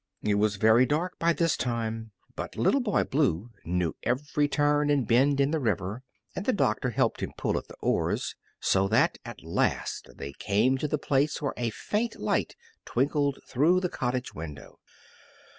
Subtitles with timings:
[0.23, 5.07] It was very dark by this time, but Little Boy Blue knew every turn and
[5.07, 6.01] bend in the river,
[6.35, 10.75] and the doctor helped him pull at the oars, so that at last they came
[10.79, 14.79] to the place where a faint light twinkled through the cottage window.